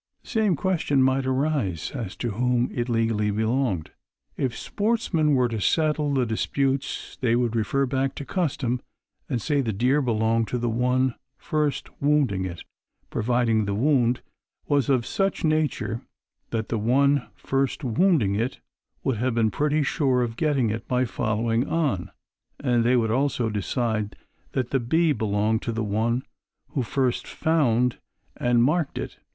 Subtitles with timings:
[0.23, 3.91] The same question might arise as to whom it legally belonged.
[4.35, 8.81] If sportsmen were to settle the disputes they would refer back to custom
[9.29, 12.63] and say the deer belonged to the one first wounding it,
[13.11, 14.21] providing the wound
[14.67, 16.01] was of such nature
[16.49, 18.59] that the one first wounding it
[19.03, 22.09] would have been pretty sure of getting it, by following on,
[22.59, 24.15] and they would also decide
[24.53, 26.23] that the bee belonged to the one
[26.69, 27.99] who first found
[28.35, 29.19] and marked it.